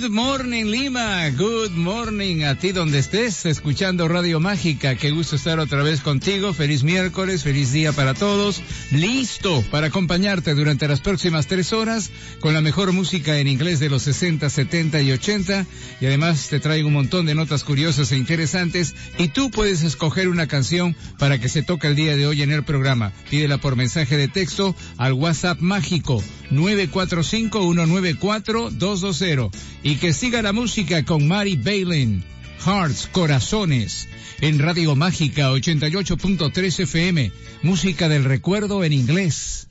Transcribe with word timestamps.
Good 0.00 0.12
morning 0.12 0.64
Lima, 0.64 1.28
good 1.36 1.72
morning 1.72 2.44
a 2.44 2.54
ti 2.54 2.72
donde 2.72 2.98
estés, 2.98 3.44
escuchando 3.44 4.08
Radio 4.08 4.40
Mágica, 4.40 4.94
qué 4.94 5.10
gusto 5.10 5.36
estar 5.36 5.60
otra 5.60 5.82
vez 5.82 6.00
contigo, 6.00 6.54
feliz 6.54 6.84
miércoles, 6.84 7.42
feliz 7.42 7.70
día 7.70 7.92
para 7.92 8.14
todos, 8.14 8.62
listo 8.92 9.62
para 9.70 9.88
acompañarte 9.88 10.54
durante 10.54 10.88
las 10.88 11.00
próximas 11.00 11.48
tres 11.48 11.74
horas 11.74 12.10
con 12.40 12.54
la 12.54 12.62
mejor 12.62 12.92
música 12.92 13.40
en 13.40 13.46
inglés 13.46 13.78
de 13.78 13.90
los 13.90 14.00
60, 14.04 14.48
70 14.48 15.02
y 15.02 15.12
80 15.12 15.66
y 16.00 16.06
además 16.06 16.48
te 16.48 16.60
traigo 16.60 16.88
un 16.88 16.94
montón 16.94 17.26
de 17.26 17.34
notas 17.34 17.62
curiosas 17.62 18.10
e 18.12 18.16
interesantes. 18.16 18.94
Y 19.18 19.28
tú 19.28 19.50
puedes 19.50 19.82
escoger 19.82 20.28
una 20.28 20.46
canción 20.46 20.96
para 21.18 21.38
que 21.38 21.50
se 21.50 21.62
toque 21.62 21.88
el 21.88 21.96
día 21.96 22.16
de 22.16 22.26
hoy 22.26 22.40
en 22.40 22.52
el 22.52 22.64
programa, 22.64 23.12
pídela 23.28 23.58
por 23.58 23.76
mensaje 23.76 24.16
de 24.16 24.28
texto 24.28 24.74
al 24.96 25.12
WhatsApp 25.12 25.60
mágico 25.60 26.24
945-194-220 26.50 29.50
y 29.82 29.96
que 30.00 30.14
siga 30.14 30.40
la 30.40 30.54
música 30.54 31.04
con 31.04 31.28
Mary 31.28 31.56
Bailin, 31.56 32.24
Hearts, 32.64 33.06
Corazones, 33.12 34.08
en 34.40 34.58
Radio 34.58 34.96
Mágica 34.96 35.52
88.3 35.52 36.80
FM, 36.80 37.30
música 37.62 38.08
del 38.08 38.24
recuerdo 38.24 38.82
en 38.82 38.94
inglés. 38.94 39.68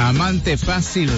Amante 0.00 0.56
fácil, 0.56 1.08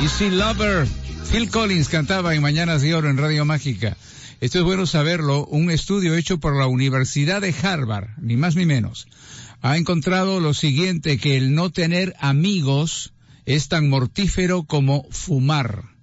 Easy 0.00 0.30
Lover, 0.30 0.88
Phil 1.30 1.50
Collins 1.50 1.90
cantaba 1.90 2.34
en 2.34 2.40
Mañanas 2.40 2.80
de 2.80 2.94
Oro 2.94 3.10
en 3.10 3.18
Radio 3.18 3.44
Mágica. 3.44 3.98
Esto 4.40 4.58
es 4.58 4.64
bueno 4.64 4.86
saberlo, 4.86 5.44
un 5.44 5.70
estudio 5.70 6.14
hecho 6.14 6.38
por 6.38 6.56
la 6.56 6.66
Universidad 6.66 7.42
de 7.42 7.54
Harvard, 7.62 8.08
ni 8.16 8.38
más 8.38 8.56
ni 8.56 8.64
menos, 8.64 9.08
ha 9.60 9.76
encontrado 9.76 10.40
lo 10.40 10.54
siguiente, 10.54 11.18
que 11.18 11.36
el 11.36 11.54
no 11.54 11.68
tener 11.68 12.14
amigos 12.18 13.12
es 13.44 13.68
tan 13.68 13.90
mortífero 13.90 14.62
como 14.62 15.06
fumar. 15.10 15.95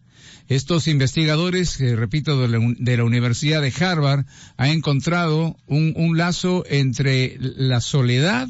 Estos 0.53 0.87
investigadores, 0.87 1.77
que 1.77 1.95
repito, 1.95 2.39
de 2.39 2.97
la, 2.97 3.03
Universidad 3.03 3.59
de 3.63 3.73
Harvard, 3.75 4.27
han 4.55 4.69
encontrado 4.69 5.57
un, 5.65 6.15
lazo 6.15 6.63
entre 6.69 7.37
la 7.39 7.81
soledad 7.81 8.47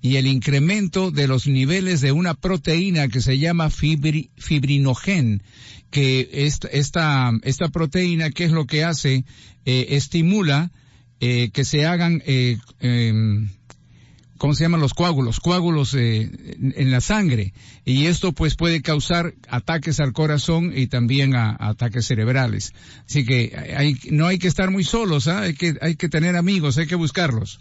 y 0.00 0.16
el 0.16 0.26
incremento 0.26 1.10
de 1.10 1.28
los 1.28 1.46
niveles 1.46 2.00
de 2.00 2.12
una 2.12 2.32
proteína 2.32 3.08
que 3.08 3.20
se 3.20 3.38
llama 3.38 3.68
fibri, 3.68 4.30
fibrinogen, 4.38 5.42
que 5.90 6.30
esta, 6.32 6.68
esta, 7.42 7.68
proteína, 7.70 8.30
¿qué 8.30 8.44
es 8.44 8.50
lo 8.50 8.64
que 8.64 8.82
hace? 8.82 9.26
Eh, 9.66 9.88
estimula 9.90 10.72
eh, 11.20 11.50
que 11.52 11.66
se 11.66 11.84
hagan 11.84 12.22
eh, 12.24 12.56
¿cómo 14.38 14.54
se 14.54 14.64
llaman 14.64 14.80
los 14.80 14.94
coágulos? 14.94 15.40
Coágulos 15.40 15.94
eh, 15.94 16.30
en 16.76 16.90
la 16.90 17.00
sangre. 17.00 17.52
Y 17.84 18.06
esto 18.06 18.32
pues 18.32 18.56
puede 18.56 18.82
causar 18.82 19.34
ataques 19.48 20.00
al 20.00 20.12
corazón 20.12 20.72
y 20.74 20.86
también 20.86 21.34
a, 21.34 21.56
ataques 21.58 22.06
cerebrales. 22.06 22.72
Así 23.08 23.24
que 23.24 23.74
hay, 23.76 23.98
no 24.10 24.26
hay 24.26 24.38
que 24.38 24.48
estar 24.48 24.70
muy 24.70 24.84
solos, 24.84 25.26
¿eh? 25.26 25.32
hay, 25.32 25.54
que, 25.54 25.76
hay 25.80 25.96
que 25.96 26.08
tener 26.08 26.36
amigos, 26.36 26.78
hay 26.78 26.86
que 26.86 26.94
buscarlos. 26.94 27.60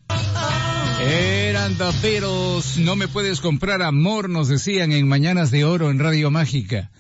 Eran 1.04 1.76
The 1.78 2.22
no 2.78 2.96
me 2.96 3.08
puedes 3.08 3.42
comprar 3.42 3.82
amor, 3.82 4.30
nos 4.30 4.48
decían 4.48 4.92
en 4.92 5.08
Mañanas 5.08 5.50
de 5.50 5.66
Oro 5.66 5.90
en 5.90 5.98
Radio 5.98 6.30
Mágica. 6.30 6.92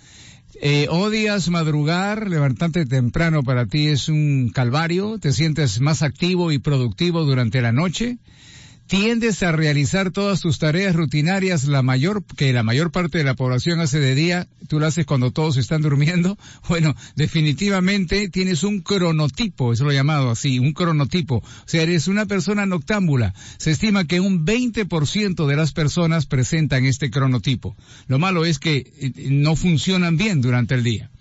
Eh, 0.59 0.87
odias 0.89 1.49
madrugar, 1.49 2.27
levantarte 2.27 2.87
temprano 2.87 3.43
para 3.43 3.67
ti 3.67 3.89
es 3.89 4.09
un 4.09 4.49
calvario, 4.49 5.19
te 5.19 5.31
sientes 5.31 5.81
más 5.81 6.01
activo 6.01 6.51
y 6.51 6.57
productivo 6.57 7.25
durante 7.25 7.61
la 7.61 7.71
noche, 7.71 8.17
tiendes 8.91 9.41
a 9.41 9.53
realizar 9.53 10.11
todas 10.11 10.41
tus 10.41 10.59
tareas 10.59 10.93
rutinarias 10.93 11.63
la 11.63 11.81
mayor 11.81 12.25
que 12.35 12.51
la 12.51 12.61
mayor 12.61 12.91
parte 12.91 13.19
de 13.19 13.23
la 13.23 13.35
población 13.35 13.79
hace 13.79 14.01
de 14.01 14.15
día, 14.15 14.49
tú 14.67 14.81
lo 14.81 14.85
haces 14.85 15.05
cuando 15.05 15.31
todos 15.31 15.55
están 15.55 15.81
durmiendo. 15.81 16.37
Bueno, 16.67 16.93
definitivamente 17.15 18.27
tienes 18.27 18.63
un 18.63 18.81
cronotipo, 18.81 19.71
eso 19.71 19.85
lo 19.85 19.93
llamado 19.93 20.29
así, 20.29 20.59
un 20.59 20.73
cronotipo. 20.73 21.37
O 21.37 21.43
sea, 21.65 21.83
eres 21.83 22.09
una 22.09 22.25
persona 22.25 22.65
noctámbula. 22.65 23.33
Se 23.57 23.71
estima 23.71 24.03
que 24.03 24.19
un 24.19 24.45
20% 24.45 25.47
de 25.47 25.55
las 25.55 25.71
personas 25.71 26.25
presentan 26.25 26.85
este 26.85 27.09
cronotipo. 27.09 27.77
Lo 28.07 28.19
malo 28.19 28.43
es 28.43 28.59
que 28.59 28.91
no 29.29 29.55
funcionan 29.55 30.17
bien 30.17 30.41
durante 30.41 30.75
el 30.75 30.83
día. 30.83 31.11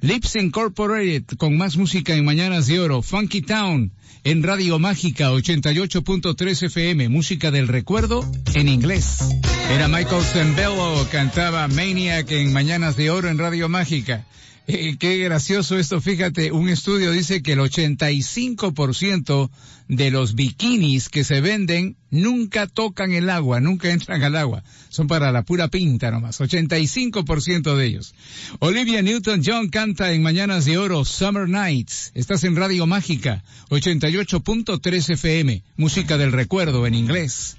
Lips 0.00 0.36
Incorporated 0.36 1.24
con 1.38 1.56
más 1.56 1.76
música 1.76 2.14
en 2.14 2.24
Mañanas 2.24 2.66
de 2.66 2.80
Oro, 2.80 3.00
Funky 3.00 3.40
Town 3.40 3.92
en 4.24 4.42
Radio 4.42 4.78
Mágica 4.78 5.30
88.3 5.32 6.64
FM, 6.64 7.08
música 7.08 7.50
del 7.50 7.66
recuerdo 7.66 8.22
en 8.54 8.68
inglés. 8.68 9.20
Era 9.70 9.88
Michael 9.88 10.22
Zembello, 10.22 11.08
cantaba 11.10 11.66
Maniac 11.68 12.30
en 12.30 12.52
Mañanas 12.52 12.96
de 12.96 13.10
Oro 13.10 13.28
en 13.28 13.38
Radio 13.38 13.68
Mágica. 13.68 14.26
Eh, 14.68 14.96
qué 14.98 15.18
gracioso 15.18 15.78
esto, 15.78 16.00
fíjate, 16.00 16.50
un 16.50 16.68
estudio 16.68 17.12
dice 17.12 17.40
que 17.40 17.52
el 17.52 17.60
85% 17.60 19.48
de 19.86 20.10
los 20.10 20.34
bikinis 20.34 21.08
que 21.08 21.22
se 21.22 21.40
venden 21.40 21.96
nunca 22.10 22.66
tocan 22.66 23.12
el 23.12 23.30
agua, 23.30 23.60
nunca 23.60 23.92
entran 23.92 24.24
al 24.24 24.34
agua. 24.34 24.64
Son 24.88 25.06
para 25.06 25.30
la 25.30 25.42
pura 25.42 25.68
pinta 25.68 26.10
nomás, 26.10 26.40
85% 26.40 27.76
de 27.76 27.86
ellos. 27.86 28.16
Olivia 28.58 29.02
Newton-John 29.02 29.68
canta 29.68 30.12
en 30.12 30.24
Mañanas 30.24 30.64
de 30.64 30.78
Oro, 30.78 31.04
Summer 31.04 31.48
Nights. 31.48 32.10
Estás 32.14 32.42
en 32.42 32.56
Radio 32.56 32.88
Mágica, 32.88 33.44
88.3 33.70 35.10
FM, 35.10 35.62
música 35.76 36.18
del 36.18 36.32
recuerdo 36.32 36.88
en 36.88 36.94
inglés. 36.94 37.56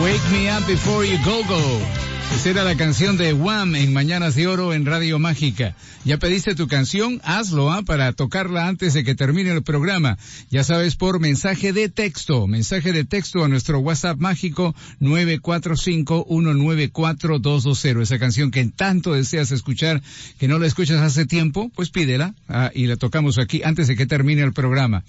Wake 0.00 0.30
me 0.32 0.50
up 0.50 0.66
before 0.66 1.06
you 1.06 1.18
go 1.24 1.44
go. 1.44 2.11
Esa 2.34 2.48
era 2.48 2.64
la 2.64 2.76
canción 2.76 3.18
de 3.18 3.34
Wham 3.34 3.76
en 3.76 3.92
Mañanas 3.92 4.34
de 4.34 4.46
Oro 4.46 4.72
en 4.72 4.86
Radio 4.86 5.18
Mágica. 5.18 5.76
¿Ya 6.04 6.16
pediste 6.16 6.54
tu 6.54 6.66
canción? 6.66 7.20
Hazlo, 7.22 7.70
¿ah? 7.70 7.82
Para 7.82 8.14
tocarla 8.14 8.66
antes 8.66 8.94
de 8.94 9.04
que 9.04 9.14
termine 9.14 9.52
el 9.52 9.62
programa. 9.62 10.16
Ya 10.50 10.64
sabes, 10.64 10.96
por 10.96 11.20
mensaje 11.20 11.74
de 11.74 11.90
texto. 11.90 12.48
Mensaje 12.48 12.92
de 12.92 13.04
texto 13.04 13.44
a 13.44 13.48
nuestro 13.48 13.80
WhatsApp 13.80 14.18
mágico 14.18 14.74
945-194-220. 15.00 18.00
Esa 18.00 18.18
canción 18.18 18.50
que 18.50 18.64
tanto 18.64 19.12
deseas 19.12 19.52
escuchar, 19.52 20.02
que 20.40 20.48
no 20.48 20.58
la 20.58 20.66
escuchas 20.66 21.00
hace 21.00 21.26
tiempo, 21.26 21.70
pues 21.76 21.90
pídela 21.90 22.34
ah, 22.48 22.70
y 22.74 22.86
la 22.86 22.96
tocamos 22.96 23.38
aquí 23.38 23.60
antes 23.62 23.88
de 23.88 23.94
que 23.94 24.06
termine 24.06 24.40
el 24.42 24.54
programa. 24.54 25.04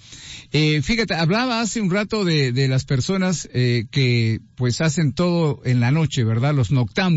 Eh, 0.52 0.82
fíjate, 0.82 1.14
hablaba 1.14 1.60
hace 1.60 1.80
un 1.80 1.90
rato 1.90 2.24
de, 2.24 2.52
de 2.52 2.68
las 2.68 2.84
personas 2.84 3.48
eh, 3.52 3.86
que 3.90 4.42
pues 4.54 4.82
hacen 4.82 5.12
todo 5.12 5.60
en 5.64 5.80
la 5.80 5.90
noche, 5.90 6.22
¿verdad? 6.22 6.54
Los 6.54 6.70
noctámbulos 6.70 7.13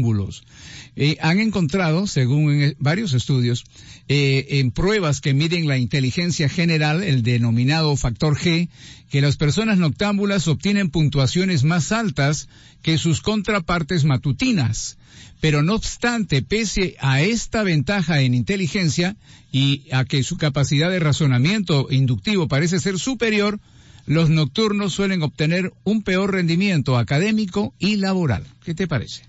Eh, 0.95 1.17
han 1.21 1.39
encontrado, 1.39 2.07
según 2.07 2.61
en 2.61 2.75
varios 2.79 3.13
estudios, 3.13 3.65
eh, 4.07 4.59
en 4.59 4.71
pruebas 4.71 5.21
que 5.21 5.33
miden 5.33 5.67
la 5.67 5.77
inteligencia 5.77 6.49
general, 6.49 7.03
el 7.03 7.23
denominado 7.23 7.95
factor 7.95 8.37
G, 8.37 8.69
que 9.09 9.21
las 9.21 9.37
personas 9.37 9.77
noctámbulas 9.77 10.47
obtienen 10.47 10.89
puntuaciones 10.89 11.63
más 11.63 11.91
altas 11.91 12.49
que 12.81 12.97
sus 12.97 13.21
contrapartes 13.21 14.03
matutinas. 14.05 14.97
Pero 15.39 15.61
no 15.61 15.75
obstante, 15.75 16.41
pese 16.41 16.95
a 16.99 17.21
esta 17.21 17.63
ventaja 17.63 18.21
en 18.21 18.33
inteligencia 18.33 19.15
y 19.51 19.83
a 19.91 20.03
que 20.05 20.23
su 20.23 20.37
capacidad 20.37 20.89
de 20.89 20.99
razonamiento 20.99 21.87
inductivo 21.91 22.47
parece 22.47 22.79
ser 22.79 22.97
superior, 22.97 23.59
los 24.07 24.29
nocturnos 24.29 24.93
suelen 24.93 25.21
obtener 25.21 25.73
un 25.83 26.01
peor 26.01 26.31
rendimiento 26.31 26.97
académico 26.97 27.73
y 27.77 27.97
laboral. 27.97 28.45
¿Qué 28.63 28.73
te 28.73 28.87
parece? 28.87 29.23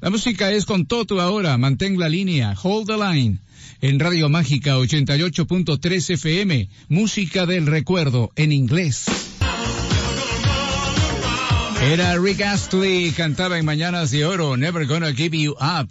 La 0.00 0.10
música 0.10 0.52
es 0.52 0.66
con 0.66 0.84
Toto 0.84 1.20
ahora, 1.22 1.56
mantén 1.56 1.98
la 1.98 2.08
línea, 2.08 2.54
hold 2.62 2.86
the 2.86 2.98
line. 2.98 3.38
En 3.80 3.98
Radio 3.98 4.28
Mágica 4.28 4.76
88.3 4.76 6.10
FM, 6.10 6.68
música 6.88 7.46
del 7.46 7.66
recuerdo 7.66 8.30
en 8.36 8.52
inglés. 8.52 9.06
Era 11.82 12.18
Rick 12.18 12.42
Astley, 12.42 13.10
cantaba 13.12 13.58
en 13.58 13.64
Mañanas 13.64 14.10
de 14.10 14.26
Oro, 14.26 14.56
Never 14.56 14.86
Gonna 14.86 15.14
Give 15.14 15.38
You 15.38 15.52
Up. 15.52 15.88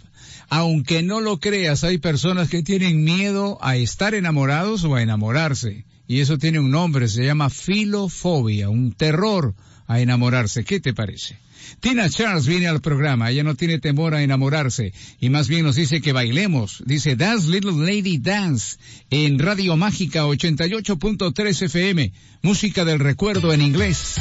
Aunque 0.48 1.02
no 1.02 1.20
lo 1.20 1.40
creas, 1.40 1.82
hay 1.82 1.98
personas 1.98 2.48
que 2.48 2.62
tienen 2.62 3.02
miedo 3.02 3.58
a 3.60 3.76
estar 3.76 4.14
enamorados 4.14 4.84
o 4.84 4.94
a 4.94 5.02
enamorarse. 5.02 5.84
Y 6.06 6.20
eso 6.20 6.38
tiene 6.38 6.60
un 6.60 6.70
nombre, 6.70 7.08
se 7.08 7.24
llama 7.24 7.50
filofobia, 7.50 8.68
un 8.68 8.92
terror 8.92 9.54
a 9.88 10.00
enamorarse. 10.00 10.64
¿Qué 10.64 10.78
te 10.78 10.94
parece? 10.94 11.38
Tina 11.80 12.08
Charles 12.08 12.46
viene 12.46 12.66
al 12.66 12.80
programa, 12.80 13.30
ella 13.30 13.42
no 13.42 13.54
tiene 13.54 13.78
temor 13.78 14.14
a 14.14 14.22
enamorarse 14.22 14.92
y 15.20 15.30
más 15.30 15.48
bien 15.48 15.64
nos 15.64 15.76
dice 15.76 16.00
que 16.00 16.12
bailemos. 16.12 16.82
Dice 16.86 17.16
Dance 17.16 17.48
Little 17.50 17.72
Lady 17.72 18.18
Dance 18.18 18.78
en 19.10 19.38
Radio 19.38 19.76
Mágica 19.76 20.24
88.3 20.24 21.62
FM, 21.62 22.12
música 22.42 22.84
del 22.84 22.98
recuerdo 22.98 23.52
en 23.52 23.62
inglés. 23.62 24.16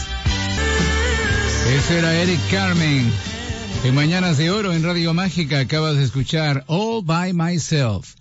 Ese 1.67 1.97
era 1.97 2.13
Eric 2.21 2.39
Carmen. 2.51 3.11
En 3.83 3.93
Mañanas 3.93 4.37
de 4.37 4.49
Oro 4.51 4.73
en 4.73 4.83
Radio 4.83 5.13
Mágica 5.13 5.59
acabas 5.59 5.97
de 5.97 6.03
escuchar 6.03 6.63
All 6.67 7.03
by 7.03 7.33
Myself. 7.33 8.15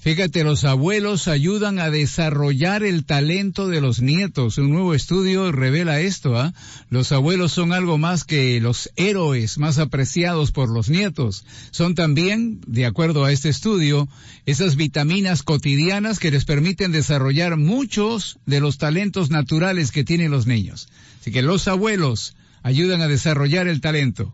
Fíjate, 0.00 0.44
los 0.44 0.62
abuelos 0.62 1.26
ayudan 1.26 1.80
a 1.80 1.90
desarrollar 1.90 2.84
el 2.84 3.04
talento 3.04 3.66
de 3.66 3.80
los 3.80 4.00
nietos. 4.00 4.56
Un 4.56 4.70
nuevo 4.70 4.94
estudio 4.94 5.50
revela 5.50 5.98
esto. 5.98 6.36
¿ah? 6.36 6.54
Los 6.88 7.10
abuelos 7.10 7.50
son 7.50 7.72
algo 7.72 7.98
más 7.98 8.22
que 8.22 8.60
los 8.60 8.90
héroes 8.94 9.58
más 9.58 9.78
apreciados 9.78 10.52
por 10.52 10.68
los 10.68 10.88
nietos. 10.88 11.44
Son 11.72 11.96
también, 11.96 12.60
de 12.64 12.86
acuerdo 12.86 13.24
a 13.24 13.32
este 13.32 13.48
estudio, 13.48 14.08
esas 14.46 14.76
vitaminas 14.76 15.42
cotidianas 15.42 16.20
que 16.20 16.30
les 16.30 16.44
permiten 16.44 16.92
desarrollar 16.92 17.56
muchos 17.56 18.38
de 18.46 18.60
los 18.60 18.78
talentos 18.78 19.30
naturales 19.30 19.90
que 19.90 20.04
tienen 20.04 20.30
los 20.30 20.46
niños. 20.46 20.88
Así 21.20 21.32
que 21.32 21.42
los 21.42 21.66
abuelos 21.66 22.36
ayudan 22.62 23.02
a 23.02 23.08
desarrollar 23.08 23.66
el 23.66 23.80
talento. 23.80 24.30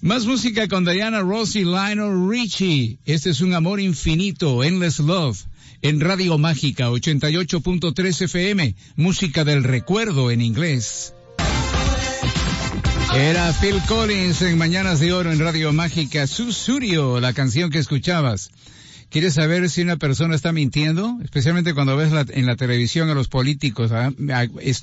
Más 0.00 0.26
música 0.26 0.68
con 0.68 0.84
Diana 0.84 1.20
Ross 1.20 1.56
y 1.56 1.64
Lionel 1.64 2.28
Richie. 2.28 2.98
Este 3.06 3.30
es 3.30 3.40
un 3.40 3.54
amor 3.54 3.80
infinito, 3.80 4.62
Endless 4.62 4.98
Love, 4.98 5.38
en 5.82 6.00
Radio 6.00 6.36
Mágica 6.36 6.90
88.3 6.90 8.22
FM, 8.22 8.74
música 8.96 9.44
del 9.44 9.64
recuerdo 9.64 10.30
en 10.30 10.40
inglés. 10.42 11.14
Era 13.14 13.50
Phil 13.54 13.80
Collins 13.88 14.42
en 14.42 14.58
Mañanas 14.58 15.00
de 15.00 15.12
Oro 15.12 15.32
en 15.32 15.38
Radio 15.38 15.72
Mágica, 15.72 16.26
Susurio, 16.26 17.18
la 17.18 17.32
canción 17.32 17.70
que 17.70 17.78
escuchabas. 17.78 18.50
¿Quieres 19.08 19.34
saber 19.34 19.70
si 19.70 19.82
una 19.82 19.96
persona 19.96 20.34
está 20.34 20.52
mintiendo? 20.52 21.18
Especialmente 21.22 21.74
cuando 21.74 21.96
ves 21.96 22.12
en 22.30 22.44
la 22.44 22.56
televisión 22.56 23.08
a 23.08 23.14
los 23.14 23.28
políticos, 23.28 23.92
¿ah? 23.92 24.12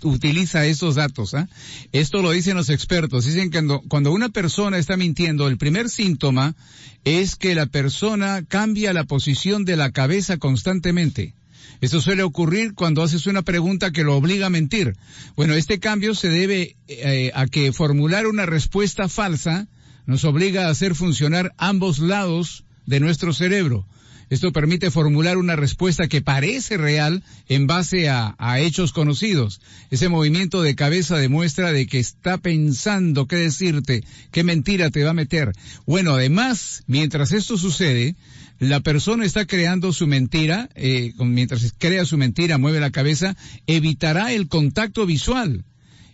utiliza 0.03 0.65
estos 0.65 0.95
datos. 0.95 1.33
¿ah? 1.33 1.49
Esto 1.91 2.21
lo 2.21 2.31
dicen 2.31 2.55
los 2.55 2.69
expertos. 2.69 3.25
Dicen 3.25 3.49
que 3.49 3.57
cuando, 3.57 3.81
cuando 3.81 4.11
una 4.13 4.29
persona 4.29 4.77
está 4.77 4.95
mintiendo, 4.95 5.47
el 5.47 5.57
primer 5.57 5.89
síntoma 5.89 6.55
es 7.03 7.35
que 7.35 7.53
la 7.53 7.65
persona 7.65 8.43
cambia 8.47 8.93
la 8.93 9.03
posición 9.03 9.65
de 9.65 9.75
la 9.75 9.91
cabeza 9.91 10.37
constantemente. 10.37 11.33
Esto 11.81 11.99
suele 11.99 12.23
ocurrir 12.23 12.75
cuando 12.75 13.03
haces 13.03 13.27
una 13.27 13.41
pregunta 13.41 13.91
que 13.91 14.05
lo 14.05 14.15
obliga 14.15 14.45
a 14.45 14.49
mentir. 14.49 14.95
Bueno, 15.35 15.53
este 15.53 15.79
cambio 15.79 16.15
se 16.15 16.29
debe 16.29 16.77
eh, 16.87 17.31
a 17.35 17.45
que 17.47 17.73
formular 17.73 18.25
una 18.25 18.45
respuesta 18.45 19.09
falsa 19.09 19.67
nos 20.05 20.23
obliga 20.23 20.67
a 20.67 20.69
hacer 20.69 20.95
funcionar 20.95 21.53
ambos 21.57 21.99
lados 21.99 22.63
de 22.85 23.01
nuestro 23.01 23.33
cerebro. 23.33 23.85
Esto 24.29 24.51
permite 24.51 24.91
formular 24.91 25.37
una 25.37 25.55
respuesta 25.55 26.07
que 26.07 26.21
parece 26.21 26.77
real 26.77 27.23
en 27.47 27.67
base 27.67 28.09
a, 28.09 28.35
hechos 28.59 28.93
conocidos. 28.93 29.61
Ese 29.91 30.09
movimiento 30.09 30.61
de 30.61 30.75
cabeza 30.75 31.17
demuestra 31.17 31.71
de 31.71 31.87
que 31.87 31.99
está 31.99 32.37
pensando 32.37 33.27
qué 33.27 33.37
decirte, 33.37 34.03
qué 34.31 34.43
mentira 34.43 34.89
te 34.89 35.03
va 35.03 35.11
a 35.11 35.15
meter. 35.15 35.51
Bueno, 35.85 36.13
además, 36.13 36.83
mientras 36.87 37.31
esto 37.31 37.57
sucede, 37.57 38.15
la 38.59 38.79
persona 38.79 39.25
está 39.25 39.45
creando 39.45 39.91
su 39.91 40.07
mentira, 40.07 40.69
eh, 40.75 41.13
mientras 41.17 41.73
crea 41.77 42.05
su 42.05 42.17
mentira, 42.17 42.57
mueve 42.57 42.79
la 42.79 42.91
cabeza, 42.91 43.35
evitará 43.67 44.31
el 44.31 44.47
contacto 44.47 45.05
visual. 45.05 45.65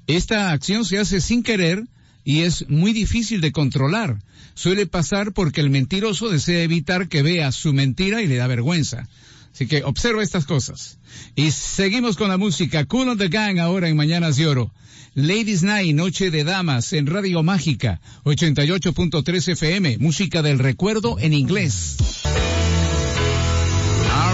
Esta 0.08 0.51
acción 0.51 0.86
se 0.86 0.98
hace 0.98 1.22
sin 1.22 1.44
querer 1.44 1.86
y 2.24 2.42
es 2.42 2.70
muy 2.70 2.94
difícil 2.94 3.42
de 3.42 3.52
controlar. 3.52 4.22
Suele 4.54 4.86
pasar 4.86 5.34
porque 5.34 5.62
el 5.62 5.70
mentiroso 5.70 6.30
desea 6.30 6.64
evitar 6.64 7.08
que 7.08 7.22
vea 7.22 7.52
su 7.52 7.74
mentira 7.74 8.22
y 8.22 8.28
le 8.28 8.36
da 8.36 8.48
vergüenza. 8.48 9.08
Así 9.54 9.68
que 9.68 9.84
observa 9.84 10.24
estas 10.24 10.46
cosas. 10.46 11.00
Y 11.36 11.52
seguimos 11.52 12.18
con 12.18 12.30
la 12.30 12.38
música. 12.38 12.86
Cool 12.86 13.10
on 13.10 13.18
the 13.18 13.30
Gang 13.30 13.60
ahora 13.60 13.90
en 13.90 13.96
Mañanas 13.96 14.38
de 14.38 14.48
Oro. 14.48 14.72
Ladies 15.16 15.64
Night, 15.64 15.96
Noche 15.96 16.30
de 16.30 16.44
Damas 16.44 16.94
en 16.94 17.08
Radio 17.08 17.42
Mágica, 17.42 18.00
88.3 18.26 19.52
FM, 19.54 19.98
música 19.98 20.42
del 20.42 20.60
recuerdo 20.60 21.18
en 21.20 21.34
inglés. 21.34 22.19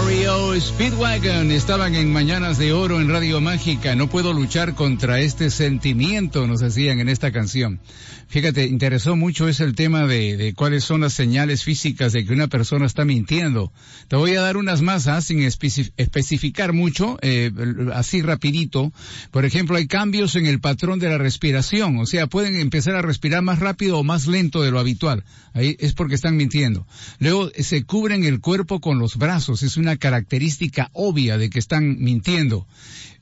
REO 0.06 0.60
Speedwagon 0.60 1.50
estaban 1.50 1.96
en 1.96 2.12
Mañanas 2.12 2.58
de 2.58 2.72
Oro 2.72 3.00
en 3.00 3.08
Radio 3.08 3.40
Mágica. 3.40 3.96
No 3.96 4.08
puedo 4.08 4.32
luchar 4.32 4.76
contra 4.76 5.18
este 5.18 5.50
sentimiento, 5.50 6.46
nos 6.46 6.60
decían 6.60 7.00
en 7.00 7.08
esta 7.08 7.32
canción. 7.32 7.80
Fíjate, 8.28 8.66
interesó 8.66 9.14
mucho 9.14 9.48
es 9.48 9.60
el 9.60 9.76
tema 9.76 10.06
de, 10.06 10.52
cuáles 10.56 10.82
son 10.82 11.02
las 11.02 11.12
señales 11.12 11.62
físicas 11.62 12.12
de 12.12 12.24
que 12.24 12.32
una 12.32 12.48
persona 12.48 12.84
está 12.84 13.04
mintiendo. 13.04 13.72
Te 14.08 14.16
voy 14.16 14.34
a 14.34 14.40
dar 14.40 14.56
unas 14.56 14.82
más 14.82 15.06
¿ah? 15.06 15.20
sin 15.20 15.42
especificar 15.42 16.72
mucho, 16.72 17.18
eh, 17.22 17.52
así 17.94 18.22
rapidito. 18.22 18.92
Por 19.30 19.44
ejemplo, 19.44 19.76
hay 19.76 19.86
cambios 19.86 20.34
en 20.34 20.46
el 20.46 20.60
patrón 20.60 20.98
de 20.98 21.08
la 21.08 21.18
respiración, 21.18 21.98
o 21.98 22.06
sea, 22.06 22.26
pueden 22.26 22.56
empezar 22.56 22.96
a 22.96 23.02
respirar 23.02 23.42
más 23.42 23.60
rápido 23.60 23.98
o 23.98 24.04
más 24.04 24.26
lento 24.26 24.62
de 24.62 24.72
lo 24.72 24.80
habitual. 24.80 25.24
Ahí 25.54 25.76
es 25.78 25.94
porque 25.94 26.16
están 26.16 26.36
mintiendo. 26.36 26.86
Luego 27.18 27.50
se 27.56 27.84
cubren 27.84 28.24
el 28.24 28.40
cuerpo 28.40 28.80
con 28.80 28.98
los 28.98 29.16
brazos, 29.16 29.62
es 29.62 29.76
una 29.76 29.95
característica 29.98 30.90
obvia 30.92 31.38
de 31.38 31.50
que 31.50 31.58
están 31.58 31.98
mintiendo 31.98 32.66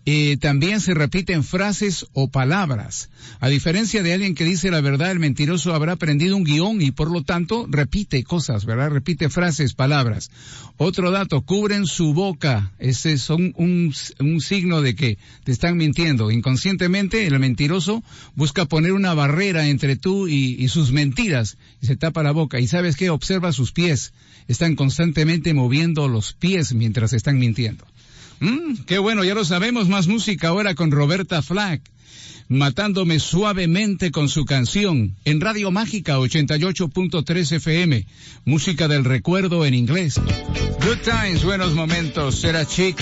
eh, 0.07 0.37
también 0.38 0.81
se 0.83 0.93
repiten 0.93 1.43
frases 1.43 2.07
o 2.12 2.28
palabras. 2.28 3.09
A 3.40 3.49
diferencia 3.49 4.02
de 4.02 4.12
alguien 4.12 4.35
que 4.35 4.45
dice 4.45 4.71
la 4.71 4.83
verdad, 4.83 5.11
el 5.11 5.19
mentiroso 5.19 5.75
habrá 5.75 5.93
aprendido 5.93 6.37
un 6.37 6.45
guion 6.45 6.83
y 6.83 6.90
por 6.90 7.11
lo 7.11 7.23
tanto 7.23 7.66
repite 7.71 8.23
cosas, 8.23 8.66
¿verdad? 8.66 8.90
Repite 8.90 9.31
frases, 9.31 9.73
palabras. 9.73 10.31
Otro 10.76 11.11
dato, 11.11 11.40
cubren 11.40 11.87
su 11.87 12.12
boca. 12.12 12.73
Ese 12.78 13.14
es 13.14 13.31
un, 13.31 13.95
signo 14.40 14.83
de 14.83 14.95
que 14.95 15.16
te 15.45 15.52
están 15.52 15.78
mintiendo. 15.78 16.31
Inconscientemente, 16.31 17.26
el 17.26 17.38
mentiroso 17.38 18.04
busca 18.35 18.66
poner 18.66 18.93
una 18.93 19.14
barrera 19.14 19.69
entre 19.69 19.97
tú 19.97 20.28
y, 20.28 20.62
y 20.62 20.69
sus 20.69 20.93
mentiras 20.93 21.57
y 21.81 21.87
se 21.87 21.97
tapa 21.97 22.23
la 22.23 22.33
boca. 22.33 22.61
¿Y 22.61 22.66
sabes 22.66 22.97
qué? 22.97 23.09
Observa 23.09 23.52
sus 23.52 23.73
pies. 23.73 24.12
Están 24.48 24.76
constantemente 24.76 25.54
moviendo 25.54 26.08
los 26.08 26.32
pies 26.32 26.74
mientras 26.74 27.12
están 27.12 27.38
mintiendo. 27.38 27.84
Mm, 28.40 28.84
qué 28.86 28.98
bueno, 28.98 29.24
ya 29.24 29.34
lo 29.34 29.44
sabemos. 29.44 29.88
Más 29.88 30.06
música 30.06 30.48
ahora 30.48 30.74
con 30.74 30.90
Roberta 30.90 31.42
Flack. 31.42 31.82
Matándome 32.48 33.20
suavemente 33.20 34.10
con 34.10 34.28
su 34.28 34.44
canción 34.44 35.16
en 35.24 35.40
Radio 35.40 35.70
Mágica 35.70 36.18
88.3 36.18 37.52
FM. 37.52 38.06
Música 38.44 38.86
del 38.86 39.04
recuerdo 39.04 39.64
en 39.64 39.72
inglés. 39.72 40.20
Good 40.84 40.98
times, 41.04 41.42
buenos 41.42 41.74
momentos. 41.74 42.34
Será 42.34 42.66
chic 42.66 43.00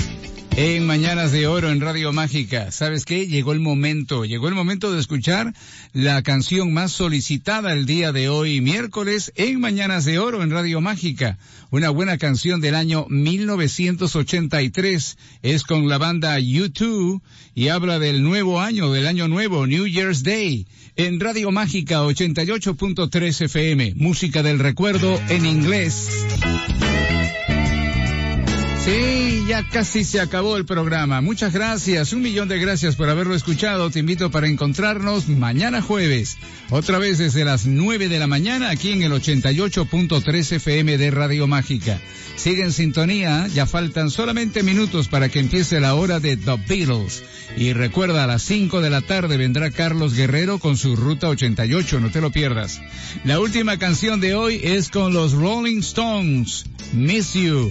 en 0.57 0.87
Mañanas 0.87 1.33
de 1.33 1.47
Oro 1.47 1.71
en 1.71 1.81
Radio 1.81 2.13
Mágica. 2.13 2.71
¿Sabes 2.71 3.05
qué? 3.05 3.27
Llegó 3.27 3.53
el 3.53 3.61
momento, 3.61 4.25
llegó 4.25 4.49
el 4.49 4.55
momento 4.55 4.93
de 4.93 5.01
escuchar 5.01 5.55
la 5.93 6.23
canción 6.23 6.73
más 6.73 6.93
solicitada 6.93 7.73
el 7.73 7.87
día 7.87 8.13
de 8.13 8.29
hoy, 8.29 8.61
miércoles, 8.61 9.33
en 9.37 9.61
Mañanas 9.61 10.05
de 10.05 10.19
Oro 10.19 10.43
en 10.43 10.51
Radio 10.51 10.81
Mágica. 10.81 11.39
Una 11.71 11.91
buena 11.91 12.19
canción 12.19 12.61
del 12.61 12.75
año 12.75 13.07
1983. 13.09 15.19
Es 15.43 15.63
con 15.63 15.89
la 15.89 15.99
banda 15.99 16.39
U2 16.39 17.21
y 17.55 17.69
habla 17.69 17.99
del 17.99 18.23
nuevo 18.23 18.61
año, 18.61 18.93
del 18.93 19.07
año 19.07 19.29
nuevo, 19.29 19.67
New 19.67 19.87
Year's 19.87 20.23
Day. 20.23 20.67
En 20.97 21.21
Radio 21.21 21.51
Mágica 21.51 22.03
88.3 22.03 23.45
FM. 23.47 23.95
Música 23.97 24.43
del 24.43 24.59
recuerdo 24.59 25.19
en 25.29 25.47
inglés. 25.47 26.09
Sí, 28.85 29.22
ya 29.53 29.69
casi 29.69 30.03
se 30.03 30.19
acabó 30.19 30.57
el 30.57 30.65
programa. 30.65 31.21
Muchas 31.21 31.53
gracias, 31.53 32.15
un 32.15 32.23
millón 32.23 32.49
de 32.49 32.59
gracias 32.59 32.97
por 32.97 33.11
haberlo 33.11 33.35
escuchado. 33.35 33.91
Te 33.91 33.99
invito 33.99 34.31
para 34.31 34.49
encontrarnos 34.49 35.29
mañana 35.29 35.83
jueves, 35.83 36.39
otra 36.71 36.97
vez 36.97 37.19
desde 37.19 37.45
las 37.45 37.67
9 37.67 38.09
de 38.09 38.19
la 38.19 38.27
mañana 38.27 38.71
aquí 38.71 38.93
en 38.93 39.03
el 39.03 39.13
88.3 39.13 40.53
FM 40.53 40.97
de 40.97 41.11
Radio 41.11 41.47
Mágica. 41.49 42.01
Sigue 42.35 42.63
en 42.63 42.73
sintonía, 42.73 43.47
ya 43.49 43.67
faltan 43.67 44.09
solamente 44.09 44.63
minutos 44.63 45.09
para 45.09 45.29
que 45.29 45.41
empiece 45.41 45.81
la 45.81 45.97
hora 45.97 46.19
de 46.19 46.39
The 46.39 46.57
Beatles. 46.67 47.23
Y 47.55 47.75
recuerda, 47.75 48.25
a 48.25 48.27
las 48.27 48.41
5 48.45 48.81
de 48.81 48.89
la 48.89 49.03
tarde 49.03 49.37
vendrá 49.37 49.71
Carlos 49.71 50.15
Guerrero 50.15 50.61
con 50.61 50.79
su 50.79 50.97
Ruta 50.97 51.29
88, 51.29 52.01
no 52.01 52.11
te 52.11 52.23
lo 52.23 52.31
pierdas. 52.31 52.81
La 53.25 53.39
última 53.39 53.77
canción 53.77 54.19
de 54.19 54.35
hoy 54.35 54.63
es 54.63 54.89
con 54.89 55.13
los 55.13 55.33
Rolling 55.33 55.81
Stones, 55.81 56.65
Miss 56.95 57.35
You 57.35 57.71